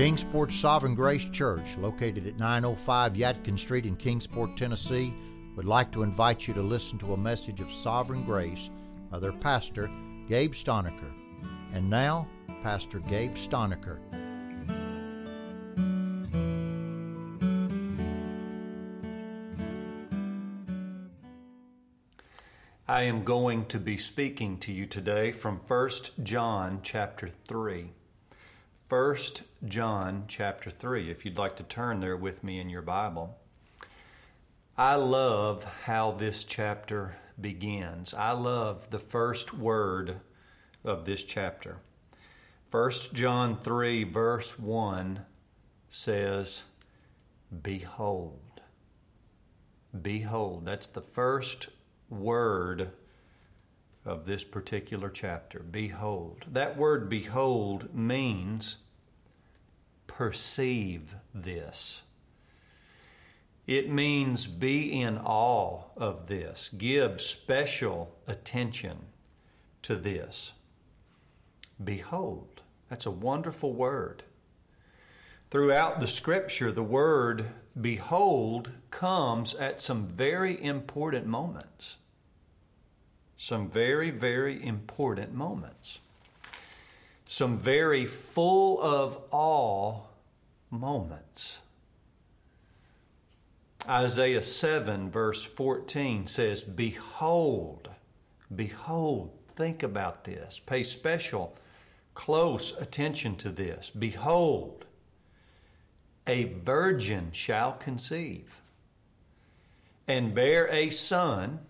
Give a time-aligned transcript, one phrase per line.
[0.00, 5.12] Kingsport Sovereign Grace Church, located at 905 Yadkin Street in Kingsport, Tennessee,
[5.56, 8.70] would like to invite you to listen to a message of sovereign grace
[9.10, 9.90] by their pastor,
[10.26, 11.12] Gabe Stalnaker.
[11.74, 12.26] And now,
[12.62, 13.98] Pastor Gabe Stalnaker.
[22.88, 25.90] I am going to be speaking to you today from 1
[26.22, 27.92] John chapter 3.
[28.90, 29.16] 1
[29.66, 33.38] John chapter 3, if you'd like to turn there with me in your Bible.
[34.76, 38.12] I love how this chapter begins.
[38.12, 40.16] I love the first word
[40.82, 41.76] of this chapter.
[42.72, 45.24] 1 John 3, verse 1
[45.88, 46.64] says,
[47.62, 48.60] Behold.
[50.02, 50.64] Behold.
[50.64, 51.68] That's the first
[52.08, 52.90] word
[54.10, 55.60] of this particular chapter.
[55.60, 56.44] Behold.
[56.50, 58.78] That word behold means
[60.08, 62.02] perceive this.
[63.68, 68.98] It means be in awe of this, give special attention
[69.82, 70.54] to this.
[71.82, 72.62] Behold.
[72.88, 74.24] That's a wonderful word.
[75.52, 77.46] Throughout the scripture, the word
[77.80, 81.98] behold comes at some very important moments
[83.42, 86.00] some very, very important moments.
[87.26, 90.02] Some very full of awe
[90.70, 91.60] moments.
[93.88, 97.88] Isaiah 7, verse 14 says, Behold,
[98.54, 100.60] behold, think about this.
[100.66, 101.56] Pay special,
[102.12, 103.88] close attention to this.
[103.88, 104.84] Behold,
[106.26, 108.60] a virgin shall conceive
[110.06, 111.60] and bear a son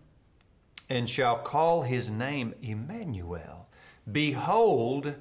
[0.90, 3.68] and shall call his name Emmanuel.
[4.10, 5.14] Behold,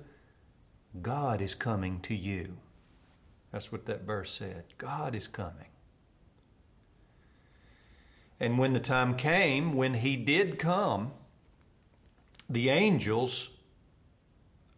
[1.01, 2.57] God is coming to you.
[3.51, 4.63] That's what that verse said.
[4.79, 5.67] God is coming.
[8.39, 11.11] And when the time came, when he did come,
[12.49, 13.51] the angels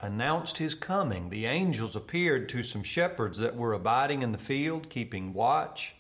[0.02, 1.30] announced his coming.
[1.30, 5.96] The angels appeared to some shepherds that were abiding in the field, keeping watch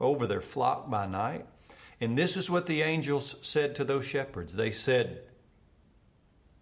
[0.00, 1.46] over their flock by night.
[2.04, 5.22] And this is what the angels said to those shepherds they said,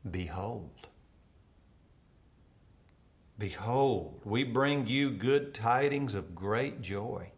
[0.09, 0.87] Behold,
[3.37, 7.33] behold, we bring you good tidings of great joy.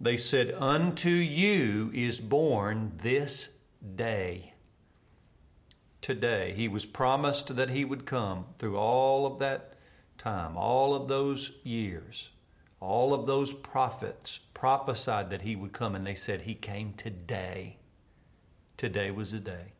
[0.00, 3.50] They said, Unto you is born this
[3.94, 4.54] day.
[6.00, 6.54] Today.
[6.56, 9.74] He was promised that he would come through all of that
[10.18, 12.30] time, all of those years,
[12.80, 17.76] all of those prophets prophesied that he would come, and they said he came today.
[18.76, 19.72] Today was the day.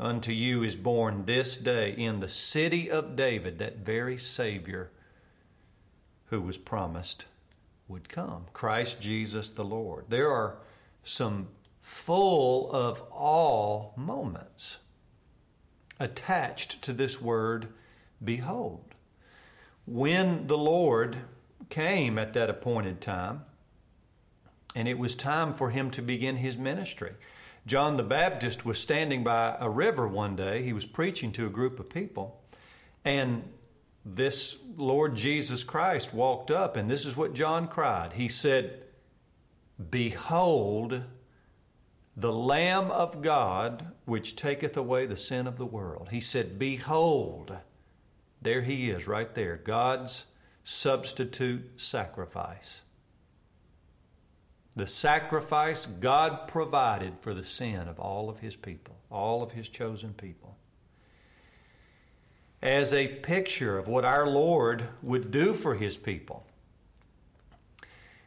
[0.00, 4.90] Unto you is born this day in the city of David that very Savior
[6.26, 7.24] who was promised
[7.88, 10.04] would come Christ Jesus the Lord.
[10.08, 10.58] There are
[11.02, 11.48] some
[11.80, 14.78] full of all moments
[15.98, 17.68] attached to this word,
[18.22, 18.94] behold.
[19.86, 21.16] When the Lord
[21.68, 23.44] came at that appointed time,
[24.74, 27.12] and it was time for him to begin his ministry.
[27.66, 30.62] John the Baptist was standing by a river one day.
[30.62, 32.40] He was preaching to a group of people,
[33.04, 33.42] and
[34.04, 38.14] this Lord Jesus Christ walked up, and this is what John cried.
[38.14, 38.84] He said,
[39.90, 41.02] Behold,
[42.16, 46.08] the Lamb of God, which taketh away the sin of the world.
[46.10, 47.56] He said, Behold,
[48.40, 50.26] there he is right there, God's
[50.70, 52.82] substitute sacrifice.
[54.76, 59.70] The sacrifice God provided for the sin of all of His people, all of His
[59.70, 60.58] chosen people.
[62.60, 66.44] As a picture of what our Lord would do for His people.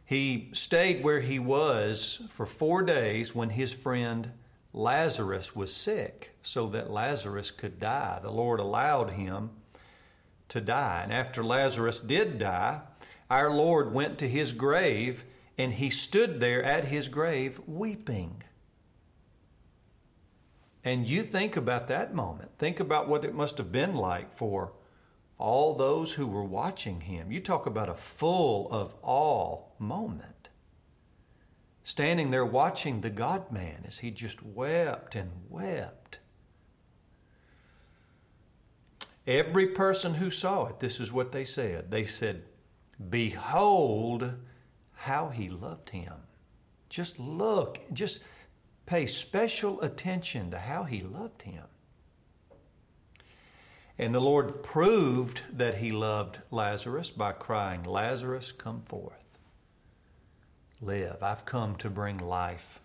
[0.04, 4.32] He stayed where he was for four days when his friend
[4.74, 8.20] Lazarus was sick, so that Lazarus could die.
[8.22, 9.52] The Lord allowed him
[10.52, 11.02] to die.
[11.04, 12.82] And after Lazarus did die,
[13.30, 15.24] our Lord went to his grave
[15.58, 18.44] and he stood there at his grave weeping.
[20.84, 22.58] And you think about that moment.
[22.58, 24.74] Think about what it must have been like for
[25.38, 27.32] all those who were watching him.
[27.32, 30.50] You talk about a full of awe moment.
[31.84, 36.20] Standing there watching the God man as he just wept and wept.
[39.28, 41.92] Every person who saw it, this is what they said.
[41.92, 42.44] They said,
[43.10, 44.34] Behold
[44.94, 46.14] how he loved him.
[46.90, 48.22] Just look, just
[48.86, 51.64] pay special attention to how he loved him.
[53.98, 59.24] And the Lord proved that he loved Lazarus by crying, Lazarus, come forth.
[60.82, 61.22] Live.
[61.22, 62.82] I've come to bring life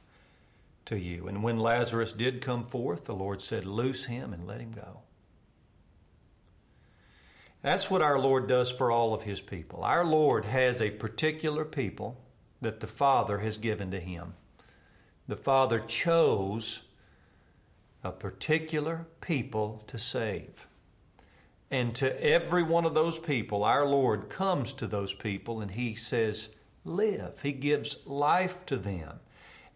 [0.85, 1.27] to you.
[1.27, 5.01] And when Lazarus did come forth, the Lord said, Loose him and let him go.
[7.63, 9.83] That's what our Lord does for all of his people.
[9.83, 12.21] Our Lord has a particular people
[12.61, 14.35] that the Father has given to him.
[15.29, 16.83] The Father chose
[18.05, 20.67] a particular people to save.
[21.71, 25.95] And to every one of those people, our Lord comes to those people and He
[25.95, 26.49] says,
[26.85, 27.43] Live.
[27.43, 29.19] He gives life to them.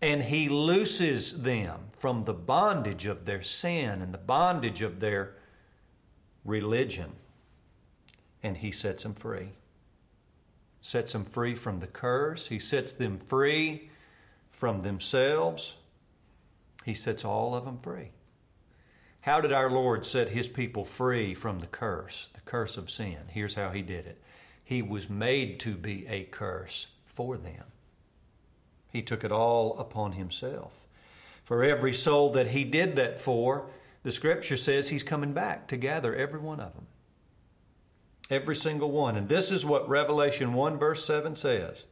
[0.01, 5.35] And He looses them from the bondage of their sin and the bondage of their
[6.45, 7.13] religion.
[8.43, 9.51] And He sets them free.
[10.81, 12.49] Sets them free from the curse.
[12.49, 13.91] He sets them free
[14.51, 15.77] from themselves.
[16.85, 18.11] He sets all of them free.
[19.23, 23.19] How did our Lord set his people free from the curse, the curse of sin?
[23.29, 24.21] Here's how he did it
[24.65, 27.65] He was made to be a curse for them.
[28.91, 30.73] He took it all upon himself.
[31.45, 33.67] For every soul that he did that for,
[34.03, 36.87] the scripture says he's coming back to gather every one of them.
[38.31, 39.17] Every single one.
[39.17, 41.85] And this is what Revelation 1, verse 7 says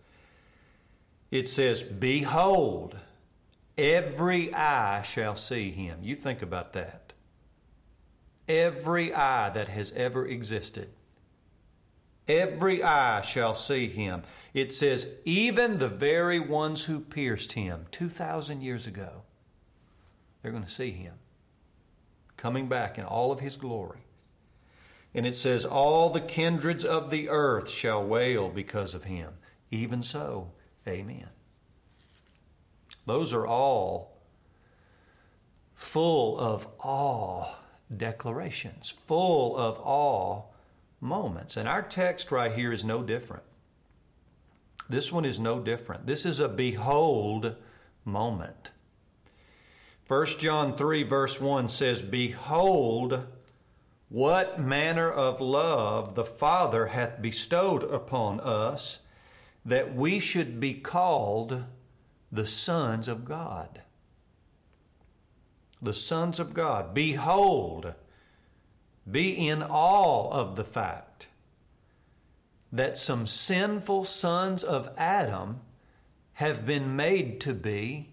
[1.31, 2.97] it says, Behold,
[3.77, 5.99] every eye shall see him.
[6.01, 7.09] You think about that
[8.49, 10.89] every eye that has ever existed.
[12.27, 14.23] Every eye shall see him.
[14.55, 19.23] It says, even the very ones who pierced him 2,000 years ago,
[20.43, 21.15] they're going to see him
[22.37, 24.01] coming back in all of his glory.
[25.15, 29.35] And it says, All the kindreds of the earth shall wail because of him.
[29.71, 30.53] Even so,
[30.87, 31.29] amen.
[33.07, 34.19] Those are all
[35.75, 37.55] full of awe
[37.95, 40.43] declarations, full of awe
[41.01, 41.57] moments.
[41.57, 43.45] And our text right here is no different.
[44.89, 46.07] This one is no different.
[46.07, 47.57] This is a behold
[48.05, 48.71] moment.
[50.07, 53.27] 1 John 3, verse 1 says, Behold,
[54.09, 59.01] what manner of love the Father hath bestowed upon us,
[59.65, 61.65] that we should be called
[62.33, 63.83] the sons of God
[65.81, 66.95] the sons of God.
[66.95, 67.95] Behold,
[69.11, 71.29] be in awe of the fact
[72.73, 75.61] that some sinful sons of Adam
[76.35, 78.11] have been made to be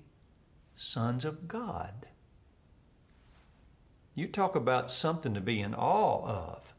[0.73, 2.07] sons of God.
[4.15, 6.73] You talk about something to be in awe of.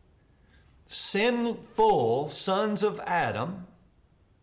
[0.89, 3.67] Sinful sons of Adam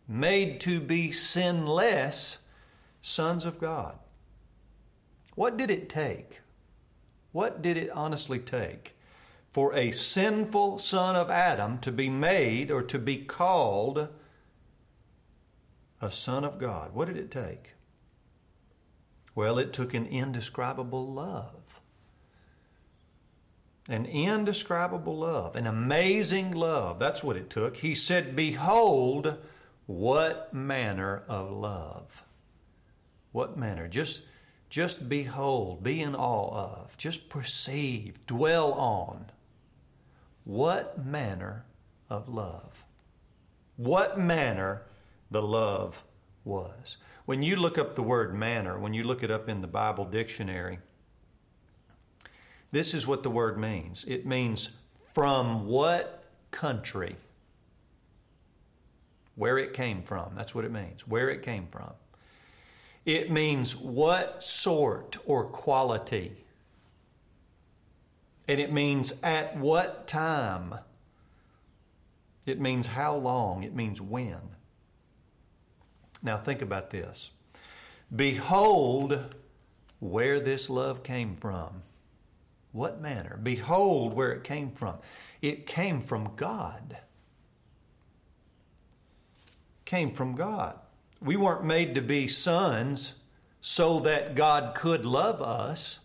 [0.08, 2.38] made to be sinless
[3.02, 3.98] sons of God.
[5.36, 6.42] What did it take?
[7.32, 8.96] What did it honestly take
[9.52, 14.10] for a sinful son of Adam to be made or to be called
[16.00, 16.94] a son of God?
[16.94, 17.72] What did it take?
[19.34, 21.63] Well, it took an indescribable love.
[23.90, 27.00] An indescribable love, an amazing love.
[27.00, 27.78] That's what it took.
[27.78, 29.38] He said, Behold,
[29.86, 32.24] what manner of love.
[33.32, 33.88] What manner?
[33.88, 34.22] Just
[34.74, 39.26] just behold, be in awe of, just perceive, dwell on
[40.46, 41.66] what manner
[42.10, 42.84] of love.
[43.78, 44.82] What manner
[45.30, 46.04] the love
[46.44, 46.98] was.
[47.26, 50.06] When you look up the word manner, when you look it up in the Bible
[50.06, 50.80] dictionary,
[52.74, 54.72] this is what the word means it means
[55.14, 57.16] from what country?
[59.36, 60.34] Where it came from.
[60.36, 61.08] That's what it means.
[61.08, 61.92] Where it came from.
[63.06, 66.46] It means what sort or quality.
[68.48, 70.76] And it means at what time.
[72.48, 73.64] It means how long.
[73.64, 74.42] It means when.
[76.24, 77.30] Now think about this.
[78.16, 79.36] Behold
[80.00, 81.84] where this love came from.
[82.74, 83.40] What manner?
[83.42, 84.98] Behold where it came from.
[85.42, 86.98] It came from God.
[89.86, 90.80] Came from God.
[91.22, 93.14] We weren't made to be sons
[93.62, 96.00] so that God could love us.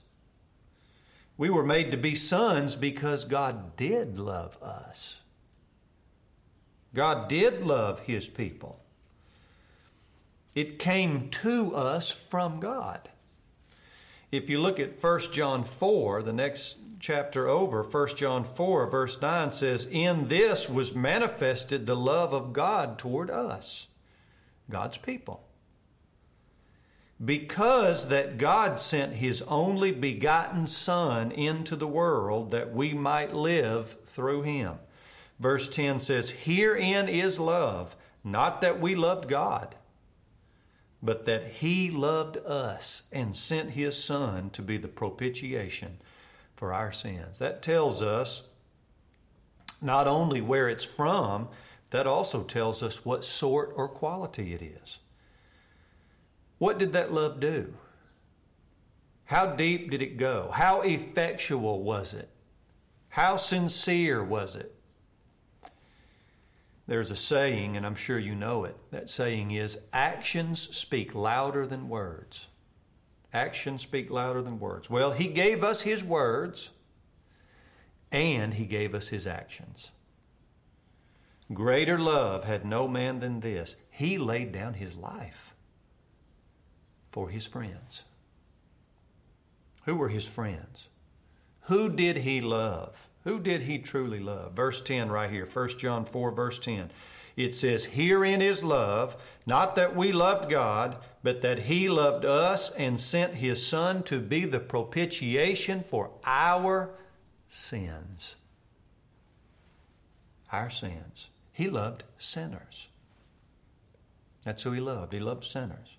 [1.37, 5.17] We were made to be sons because God did love us.
[6.95, 8.81] God did love His people.
[10.55, 13.09] It came to us from God.
[14.31, 19.21] If you look at 1 John 4, the next chapter over, 1 John 4, verse
[19.21, 23.89] 9 says, In this was manifested the love of God toward us
[24.71, 25.45] God's people.
[27.25, 33.97] because that God sent his only begotten Son into the world that we might live
[34.05, 34.79] through him.
[35.41, 39.75] Verse 10 says, Herein is love, not that we loved God,
[41.03, 45.99] but that he loved us and sent his Son to be the propitiation
[46.57, 47.39] for our sins.
[47.39, 48.43] That tells us
[49.81, 51.49] not only where it's from,
[51.91, 54.99] that also tells us what sort or quality it is.
[56.59, 57.73] What did that love do?
[59.27, 60.51] How deep did it go?
[60.53, 62.29] How effectual was it?
[63.11, 64.75] How sincere was it?
[66.89, 68.77] There's a saying, and I'm sure you know it.
[68.91, 72.49] That saying is actions speak louder than words.
[73.33, 74.91] Actions speak louder than words.
[74.91, 76.71] Well, He gave us His words
[78.11, 79.93] and He gave us His actions.
[81.53, 83.77] Greater love had no man than this.
[83.89, 85.49] He laid down His life
[87.11, 88.03] for his friends.
[89.87, 90.89] Who were his friends?
[91.69, 93.09] Who did he love?
[93.25, 94.53] Who did he truly love?
[94.53, 96.91] Verse 10 right here, 1 John 4, verse 10.
[97.37, 102.71] It says, Herein is love, not that we loved God, but that he loved us
[102.71, 106.91] and sent his Son to be the propitiation for our
[107.49, 108.35] sins.
[110.51, 111.29] Our sins.
[111.53, 112.89] He loved sinners.
[114.45, 115.13] That's who he loved.
[115.13, 115.99] He loved sinners.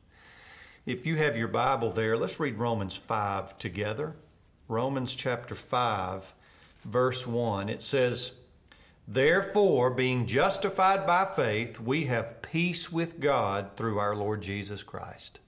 [0.88, 4.16] If you have your Bible there, let's read Romans 5 together.
[4.70, 6.32] Romans chapter 5,
[6.86, 7.70] verse 1.
[7.70, 8.34] It says,
[9.08, 15.40] Therefore, being justified by faith, we have peace with God through our Lord Jesus Christ,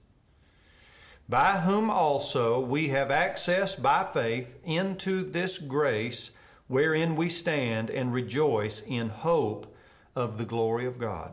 [1.28, 6.32] by whom also we have access by faith into this grace
[6.66, 9.72] wherein we stand and rejoice in hope
[10.16, 11.32] of the glory of God.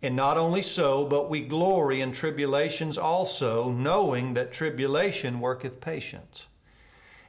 [0.00, 6.46] And not only so, but we glory in tribulations also, knowing that tribulation worketh patience.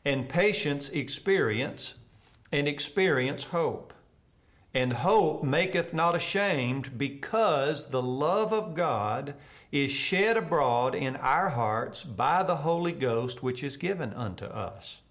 [0.10, 1.94] And patience experience,
[2.52, 3.94] and experience hope.
[4.74, 9.36] And hope maketh not ashamed, because the love of God
[9.72, 15.02] is shed abroad in our hearts by the Holy Ghost which is given unto us.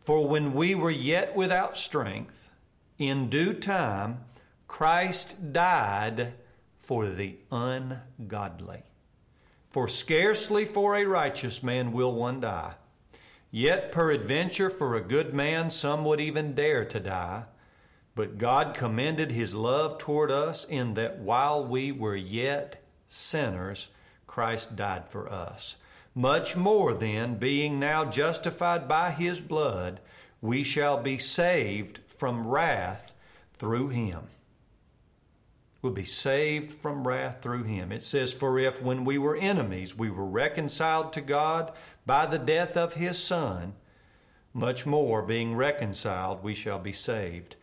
[0.00, 2.50] For when we were yet without strength,
[2.98, 4.24] in due time
[4.66, 6.32] Christ died
[6.80, 8.82] for the ungodly.
[9.70, 12.74] For scarcely for a righteous man will one die.
[13.50, 17.44] Yet peradventure for a good man some would even dare to die.
[18.14, 23.88] But God commended his love toward us in that while we were yet sinners,
[24.26, 25.76] Christ died for us.
[26.14, 30.00] Much more then, being now justified by his blood,
[30.40, 33.14] we shall be saved from wrath
[33.56, 34.28] through him
[35.80, 37.92] will be saved from wrath through him.
[37.92, 41.72] It says, For if when we were enemies we were reconciled to God
[42.08, 43.74] by the death of his Son,
[44.54, 47.54] much more being reconciled we shall be saved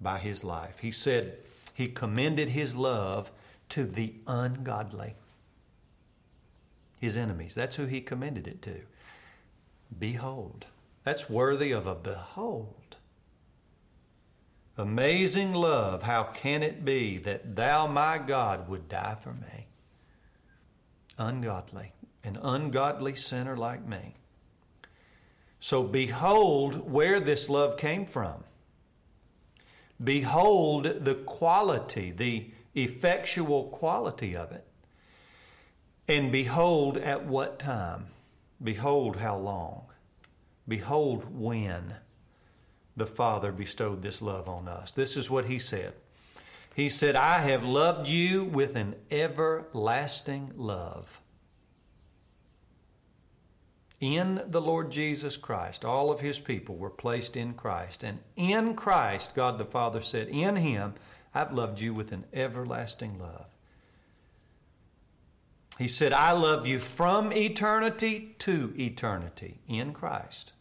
[0.00, 0.80] by his life.
[0.80, 1.38] He said
[1.72, 3.30] he commended his love
[3.68, 5.14] to the ungodly,
[6.98, 7.54] his enemies.
[7.54, 8.80] That's who he commended it to.
[9.96, 10.66] Behold.
[11.04, 12.96] That's worthy of a behold.
[14.76, 19.66] Amazing love, how can it be that thou, my God, would die for me?
[21.18, 21.92] Ungodly,
[22.24, 24.14] an ungodly sinner like me.
[25.58, 28.44] So behold where this love came from.
[30.02, 34.66] Behold the quality, the effectual quality of it.
[36.08, 38.06] And behold at what time.
[38.62, 39.84] Behold how long.
[40.66, 41.94] Behold when
[42.96, 44.92] the Father bestowed this love on us.
[44.92, 45.94] This is what He said.
[46.74, 51.21] He said, I have loved you with an everlasting love.
[54.02, 58.02] In the Lord Jesus Christ, all of His people were placed in Christ.
[58.02, 60.94] And in Christ, God the Father said, In Him,
[61.34, 63.46] I've loved you with an everlasting love.
[65.78, 70.52] He said, I love you from eternity to eternity in Christ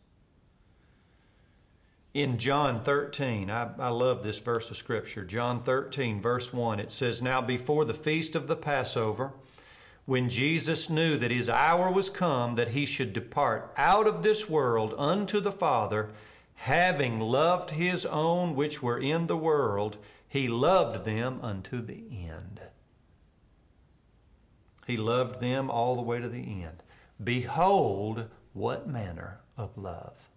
[2.14, 5.24] in John 13, I, I, love this verse of Scripture.
[5.24, 9.32] John 13, verse 1, it says, Now before the feast of the Passover,
[10.06, 14.50] when Jesus knew that his hour was come that he should depart out of this
[14.50, 16.10] world unto the Father,
[16.56, 22.62] having loved his own which were in the world, he loved them unto the end.
[24.88, 26.84] He loved them all the way to the end.
[27.24, 30.30] Behold, what manner of love.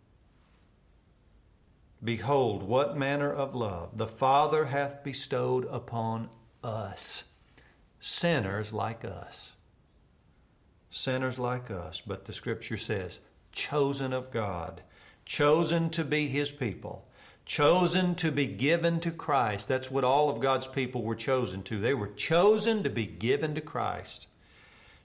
[2.02, 6.28] Behold, what manner of love the Father hath bestowed upon
[6.62, 7.24] us,
[7.98, 9.53] sinners like us.
[10.94, 13.18] Sinners like us, but the scripture says,
[13.50, 14.80] chosen of God,
[15.24, 17.08] chosen to be his people,
[17.44, 19.66] chosen to be given to Christ.
[19.66, 21.80] That's what all of God's people were chosen to.
[21.80, 24.28] They were chosen to be given to Christ,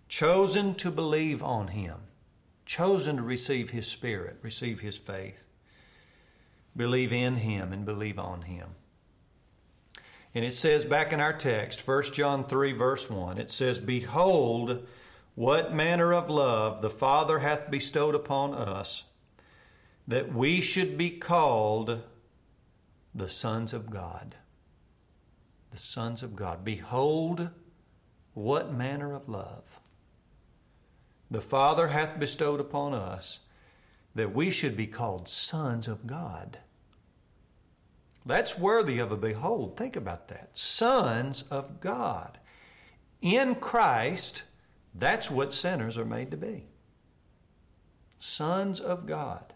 [0.08, 1.98] chosen to believe on him,
[2.68, 5.48] chosen to receive his spirit, receive his faith,
[6.78, 8.70] believe in him, and believe on him.
[10.36, 14.86] And it says back in our text, 1 John 3, verse 1, it says, Behold,
[15.40, 19.06] what manner of love the Father hath bestowed upon us,
[20.06, 22.04] that we should be called
[23.16, 24.36] the sons of God.
[25.72, 26.66] The sons of God.
[26.66, 27.52] Behold,
[28.34, 29.80] what manner of love
[31.32, 33.40] the Father hath bestowed upon us,
[34.16, 36.60] that we should be called sons of God.
[38.26, 39.78] That's worthy of a behold.
[39.78, 40.58] Think about that.
[40.58, 42.40] Sons of God.
[43.22, 44.44] In Christ,
[44.96, 46.66] that's what sinners are made to be
[48.20, 49.54] sons of God.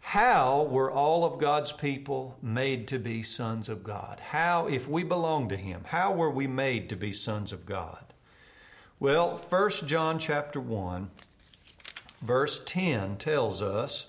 [0.00, 4.20] How were all of God's people made to be sons of God?
[4.20, 8.12] How, if we belong to Him, how were we made to be sons of God?
[9.00, 11.10] Well, 1 John chapter 1,
[12.20, 14.06] verse 10 tells us,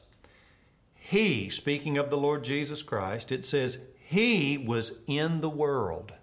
[0.95, 6.13] He, speaking of the Lord Jesus Christ, it says, He was in the world,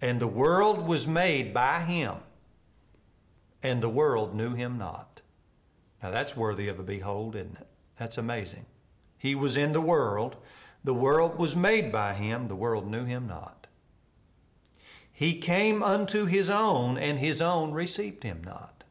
[0.00, 2.14] and the world was made by Him
[3.66, 5.20] and the world knew him not.
[6.00, 7.66] Now that's worthy of a behold, isn't it?
[7.98, 8.64] That's amazing.
[9.18, 10.36] He was in the world,
[10.84, 13.66] the world was made by him, the world knew him not.
[15.12, 18.84] He came unto his own, and his own received him not.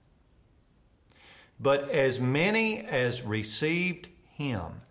[1.58, 4.82] But as many as received him,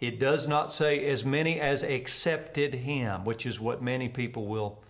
[0.00, 4.82] it does not say as many as accepted him, which is what many people will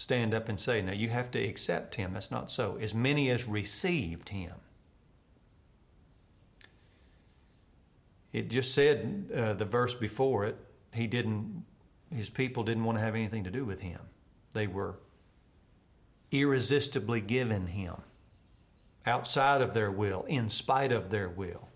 [0.00, 2.14] stand up and say, Now you have to accept him.
[2.14, 2.78] That's not so.
[2.80, 4.54] As many as received him.
[8.32, 10.56] It just said uh, the verse before it,
[10.94, 11.64] he didn't,
[12.14, 14.00] his people didn't want to have anything to do with him.
[14.54, 14.98] They were
[16.32, 17.96] irresistibly given him
[19.04, 21.68] outside of their will, in spite of their will.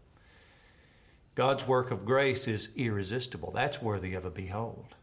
[1.34, 3.50] God's work of grace is irresistible.
[3.50, 4.94] That's worthy of a behold.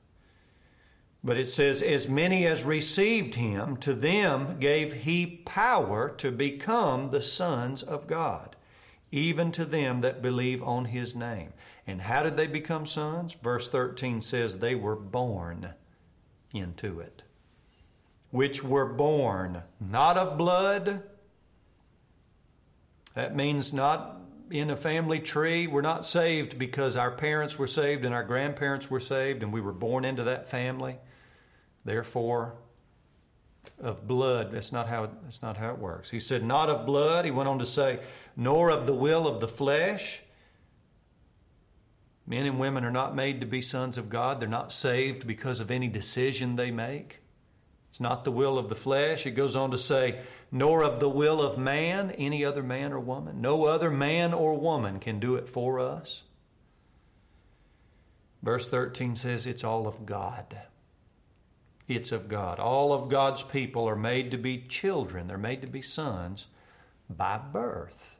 [1.23, 7.11] But it says, As many as received him, to them gave he power to become
[7.11, 8.55] the sons of God,
[9.11, 11.53] even to them that believe on his name.
[11.85, 13.33] And how did they become sons?
[13.33, 15.73] Verse 13 says, They were born
[16.53, 17.23] into it.
[18.31, 21.03] Which were born not of blood.
[23.13, 24.20] That means not
[24.51, 25.67] in a family tree.
[25.67, 29.61] We're not saved because our parents were saved and our grandparents were saved and we
[29.61, 30.97] were born into that family
[31.85, 32.55] therefore
[33.79, 34.51] of blood.
[34.51, 36.09] That's not how that's not how it works.
[36.09, 37.25] He said, not of blood.
[37.25, 37.99] He went on to say,
[38.35, 40.21] nor of the will of the flesh.
[42.27, 44.39] Men and women are not made to be sons of God.
[44.39, 47.20] They're not saved because of any decision they make.
[47.91, 49.27] It's not the will of the flesh.
[49.27, 52.99] It goes on to say, nor of the will of man, any other man or
[52.99, 53.39] woman.
[53.39, 56.23] No other man or woman can do it for us.
[58.41, 60.57] Verse 13 says, it's all of God
[61.95, 62.59] it's of God.
[62.59, 66.47] All of God's people are made to be children, they're made to be sons
[67.09, 68.17] by birth.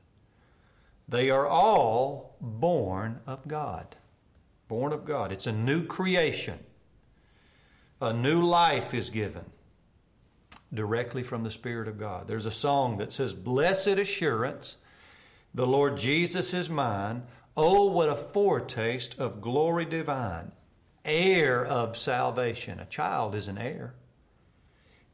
[1.08, 3.96] They are all born of God.
[4.68, 5.32] Born of God.
[5.32, 6.60] It's a new creation.
[8.00, 9.46] A new life is given
[10.74, 12.28] directly from the Spirit of God.
[12.28, 14.78] There's a song that says, Blessed assurance,
[15.54, 17.24] the Lord Jesus is mine.
[17.58, 20.54] Oh, what a foretaste of glory divine
[21.06, 22.80] heir of salvation.
[22.80, 23.94] A child is an heir.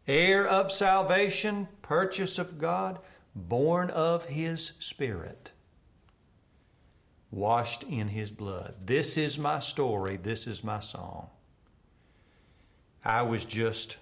[0.07, 2.99] Heir of salvation, purchase of God,
[3.35, 5.51] born of His Spirit,
[7.29, 8.75] washed in His blood.
[8.85, 10.17] This is my story.
[10.17, 11.29] This is my song.
[13.03, 13.97] I was just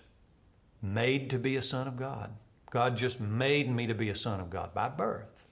[0.81, 2.31] made to be a son of God.
[2.69, 5.47] God just made me to be a son of God by birth.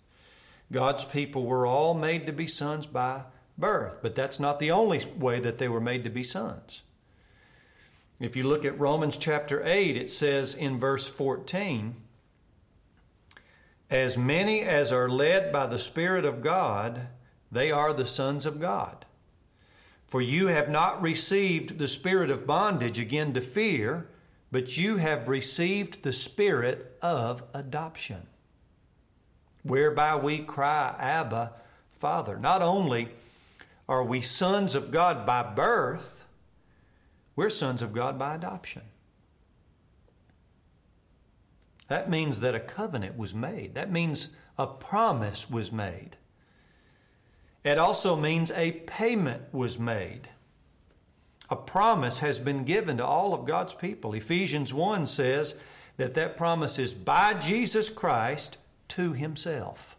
[0.71, 3.23] God's people were all made to be sons by
[3.57, 6.81] birth, but that's not the only way that they were made to be sons.
[8.19, 11.95] If you look at Romans chapter 8, it says in verse 14,
[13.89, 17.07] As many as are led by the Spirit of God,
[17.51, 19.05] they are the sons of God.
[20.07, 24.07] For you have not received the spirit of bondage again to fear,
[24.53, 28.27] but you have received the spirit of adoption,
[29.63, 31.53] whereby we cry, Abba,
[31.97, 32.37] Father.
[32.37, 33.07] Not only
[33.89, 36.25] are we sons of God by birth?
[37.35, 38.83] We're sons of God by adoption.
[41.87, 43.73] That means that a covenant was made.
[43.73, 44.27] That means
[44.59, 46.15] a promise was made.
[47.63, 50.29] It also means a payment was made.
[51.53, 54.15] A promise has been given to all of God's people.
[54.15, 55.53] Ephesians 1 says
[55.97, 59.95] that that promise is by Jesus Christ to himself.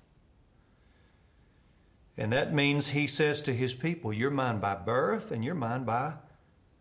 [2.18, 5.84] And that means he says to his people, You're mine by birth and you're mine
[5.84, 6.14] by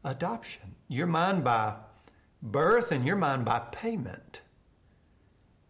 [0.03, 0.73] adoption.
[0.88, 1.75] You're mine by
[2.41, 4.41] birth and you're mine by payment.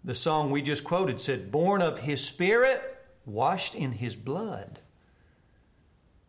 [0.05, 4.79] The song we just quoted said, Born of his spirit, washed in his blood.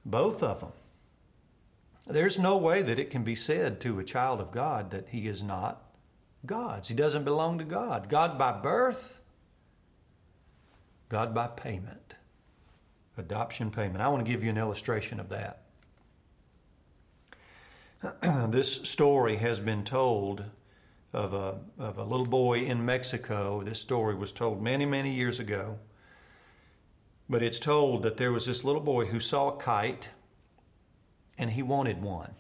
[0.04, 0.72] Both of them.
[2.07, 5.27] There's no way that it can be said to a child of God that he
[5.27, 5.83] is not
[6.45, 6.88] God's.
[6.88, 8.09] He doesn't belong to God.
[8.09, 9.21] God by birth,
[11.09, 12.14] God by payment.
[13.17, 14.03] Adoption payment.
[14.03, 15.62] I want to give you an illustration of that.
[18.51, 20.45] this story has been told
[21.14, 23.62] of a, of a little boy in Mexico.
[23.62, 25.79] This story was told many, many years ago.
[27.31, 30.11] But it's told that there was this little boy who saw a kite
[31.38, 32.35] and he wanted one.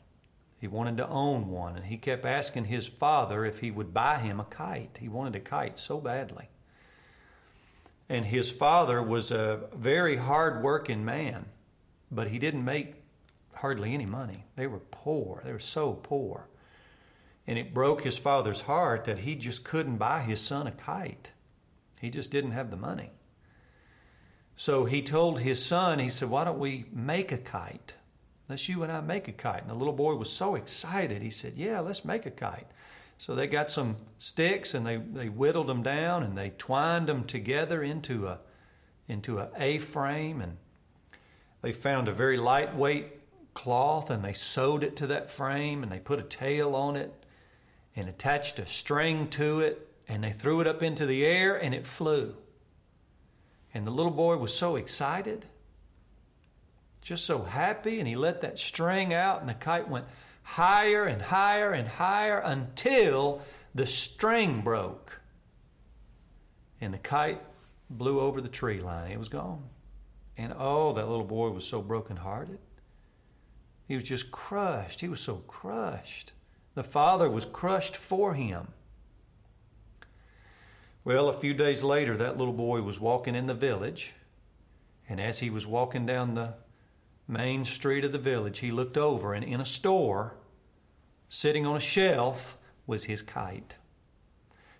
[0.58, 4.18] He wanted to own one, and he kept asking his father if he would buy
[4.18, 4.98] him a kite.
[5.00, 6.48] He wanted a kite so badly.
[8.08, 11.46] And his father was a very hard working man,
[12.10, 12.94] but he didn't make
[13.56, 14.44] hardly any money.
[14.56, 15.42] They were poor.
[15.44, 16.48] They were so poor.
[17.46, 21.32] And it broke his father's heart that he just couldn't buy his son a kite.
[22.00, 23.10] He just didn't have the money.
[24.56, 27.94] So he told his son, he said, Why don't we make a kite?
[28.48, 29.62] Let's you and I make a kite.
[29.62, 31.22] And the little boy was so excited.
[31.22, 32.66] He said, Yeah, let's make a kite.
[33.18, 37.24] So they got some sticks and they, they whittled them down and they twined them
[37.24, 38.40] together into a
[39.06, 40.56] into a A frame and
[41.62, 43.20] they found a very lightweight
[43.54, 47.12] cloth and they sewed it to that frame and they put a tail on it
[47.96, 51.74] and attached a string to it and they threw it up into the air and
[51.74, 52.34] it flew.
[53.72, 55.46] And the little boy was so excited,
[57.04, 60.06] just so happy, and he let that string out and the kite went
[60.42, 63.42] higher and higher and higher until
[63.74, 65.20] the string broke.
[66.80, 67.42] And the kite
[67.90, 69.10] blew over the tree line.
[69.10, 69.64] It was gone.
[70.36, 72.58] And oh, that little boy was so brokenhearted.
[73.86, 75.00] He was just crushed.
[75.00, 76.32] He was so crushed.
[76.74, 78.68] The father was crushed for him.
[81.04, 84.14] Well, a few days later, that little boy was walking in the village,
[85.06, 86.54] and as he was walking down the
[87.26, 90.36] main street of the village, he looked over, and in a store,
[91.28, 93.76] sitting on a shelf, was his kite.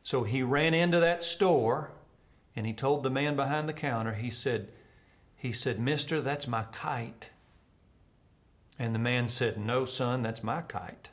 [0.02, 1.92] So he ran into that store,
[2.54, 4.68] and he told the man behind the counter, he said,
[5.34, 7.30] he said, Mister, that's my kite.
[8.78, 11.10] And the man said, No, son, that's my kite.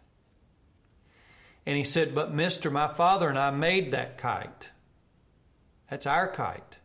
[1.65, 4.69] And he said, But, mister, my father and I made that kite.
[5.89, 6.77] That's our kite.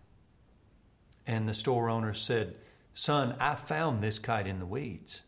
[1.26, 2.56] And the store owner said,
[2.98, 5.20] Son, I found this kite in the weeds,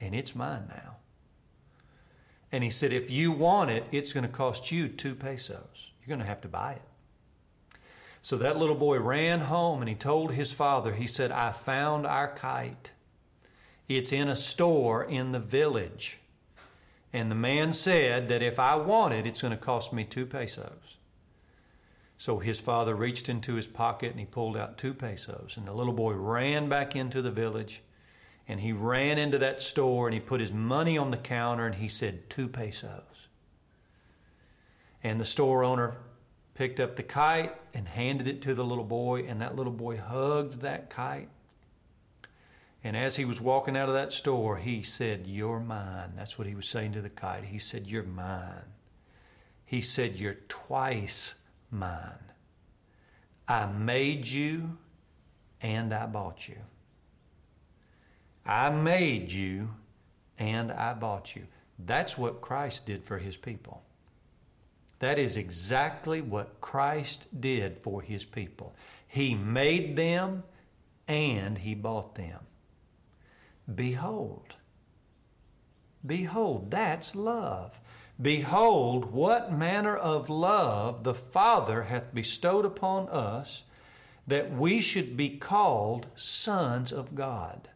[0.00, 0.96] and it's mine now.
[2.50, 5.90] And he said, If you want it, it's going to cost you two pesos.
[6.00, 7.78] You're going to have to buy it.
[8.22, 12.06] So that little boy ran home and he told his father, He said, I found
[12.06, 12.92] our kite.
[13.86, 16.20] It's in a store in the village.
[17.12, 20.24] And the man said that if I want it, it's going to cost me two
[20.24, 20.96] pesos.
[22.16, 25.56] So his father reached into his pocket and he pulled out two pesos.
[25.56, 27.82] And the little boy ran back into the village
[28.46, 31.74] and he ran into that store and he put his money on the counter and
[31.74, 33.28] he said, Two pesos.
[35.02, 35.96] And the store owner
[36.54, 39.96] picked up the kite and handed it to the little boy, and that little boy
[39.96, 41.28] hugged that kite
[42.84, 46.12] and as he was walking out of that store, he said, You're mine.
[46.14, 47.44] That's what he was saying to the kite.
[47.44, 48.74] He said, You're mine.
[49.64, 51.34] He said, You're twice
[51.74, 52.32] mine.
[53.46, 54.78] I made you
[55.60, 56.56] and I bought you.
[58.46, 59.70] I made you
[60.38, 61.46] and I bought you.
[61.78, 63.82] That's what Christ did for his people.
[65.00, 68.74] That is exactly what Christ did for his people.
[69.06, 70.44] He made them
[71.08, 72.40] and he bought them.
[73.74, 74.54] Behold.
[76.06, 77.80] Behold, that's love.
[78.20, 83.64] Behold, what manner of love the Father hath bestowed upon us
[84.26, 87.68] that we should be called sons of God.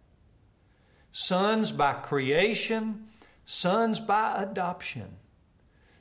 [1.12, 3.08] Sons by creation,
[3.44, 5.16] sons by adoption,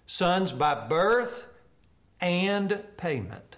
[0.05, 1.47] sons by birth
[2.21, 3.57] and payment.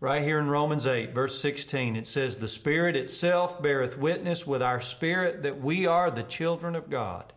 [0.00, 4.62] Right here in Romans 8, verse 16, it says, The Spirit itself beareth witness with
[4.62, 7.32] our spirit that we are the children of God.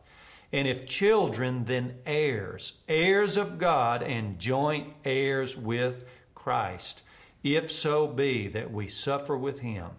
[0.54, 7.04] And if children, then heirs, heirs of God and joint heirs with Christ,
[7.44, 9.92] if so be that we suffer with him,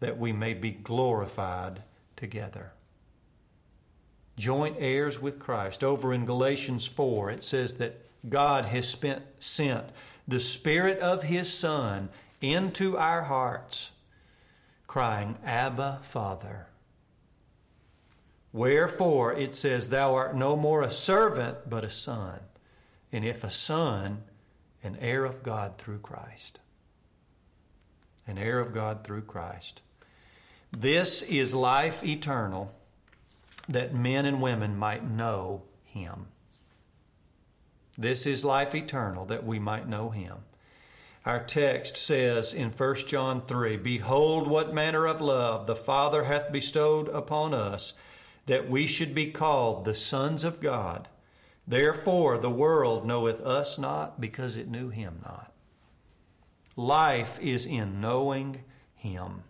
[0.00, 1.82] that we may be glorified
[2.16, 2.72] together.
[4.36, 5.84] Joint heirs with Christ.
[5.84, 9.86] Over in Galatians 4, it says that God has spent, sent
[10.26, 12.08] the Spirit of His Son
[12.40, 13.92] into our hearts,
[14.86, 16.66] crying, Abba, Father.
[18.54, 22.38] Wherefore it says, Thou art no more a servant, but a son.
[23.10, 24.22] And if a son,
[24.84, 26.60] an heir of God through Christ.
[28.28, 29.82] An heir of God through Christ.
[30.70, 32.72] This is life eternal,
[33.68, 36.26] that men and women might know Him.
[37.98, 40.36] This is life eternal, that we might know Him.
[41.26, 46.52] Our text says in 1 John 3 Behold, what manner of love the Father hath
[46.52, 47.94] bestowed upon us
[48.46, 51.08] that we should be called the sons of God.
[51.66, 55.52] Therefore, the world knoweth us not because it knew him not.
[56.76, 58.62] Life is in knowing
[58.94, 59.44] him.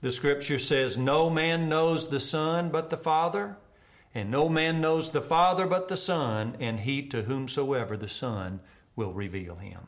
[0.00, 3.56] The scripture says, No man knows the Son but the Father,
[4.14, 8.60] and no man knows the Father but the Son, and he to whomsoever the Son
[8.96, 9.86] will reveal him.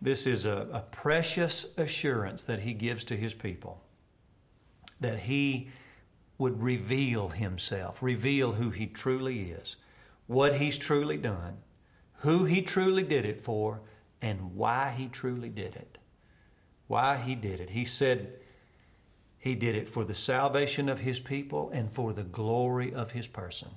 [0.00, 3.80] This is a, a precious assurance that he gives to his people
[5.02, 5.68] that he
[6.42, 9.76] would reveal himself, reveal who he truly is,
[10.26, 11.56] what he's truly done,
[12.16, 13.80] who he truly did it for,
[14.20, 15.98] and why he truly did it.
[16.88, 17.70] Why he did it.
[17.70, 18.40] He said
[19.38, 23.28] he did it for the salvation of his people and for the glory of his
[23.28, 23.68] person.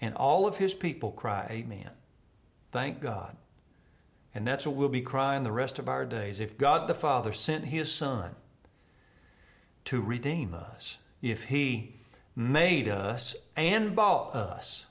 [0.00, 1.90] And all of his people cry, Amen.
[2.70, 3.36] Thank God.
[4.32, 6.38] And that's what we'll be crying the rest of our days.
[6.38, 8.36] If God the Father sent his Son
[9.86, 10.98] to redeem us,
[11.30, 11.94] if he
[12.34, 14.86] made us and bought us,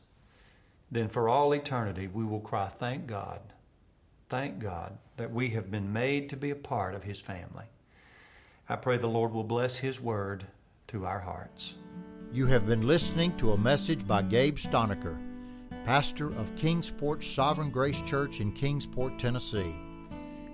[0.91, 3.39] then for all eternity we will cry, Thank God,
[4.29, 7.65] thank God that we have been made to be a part of His family.
[8.67, 10.45] I pray the Lord will bless His word
[10.87, 11.75] to our hearts.
[12.33, 15.17] You have been listening to a message by Gabe Stalnaker,
[15.85, 19.75] pastor of Kingsport Sovereign Grace Church in Kingsport, Tennessee.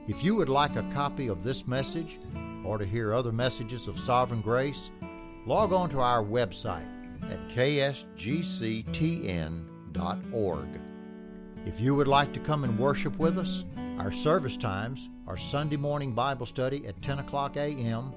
[0.07, 2.19] If you would like a copy of this message
[2.65, 4.89] or to hear other messages of Sovereign Grace,
[5.45, 6.87] log on to our website
[7.23, 7.99] at ksgctn.org.
[11.65, 13.63] If you would like to come and worship with us,
[13.99, 18.13] our service times are Sunday morning Bible study at 10 o'clock a.m.,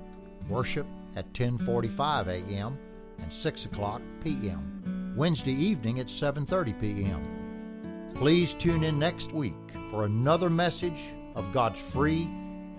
[0.48, 2.78] worship at 10:45 a.m.
[3.18, 5.14] and 6 o'clock p.m.
[5.16, 8.12] Wednesday evening at 7:30 p.m.
[8.14, 9.54] Please tune in next week
[9.90, 12.28] for another message of God's free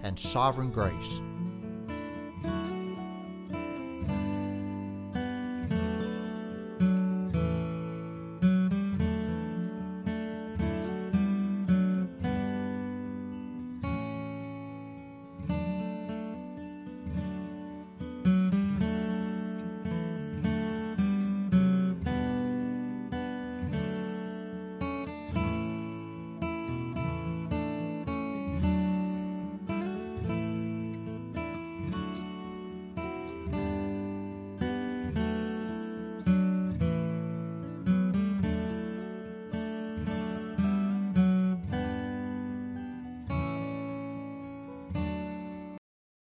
[0.04, 1.22] and sovereign grace.